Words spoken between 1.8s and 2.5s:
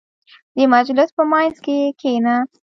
کښېنه.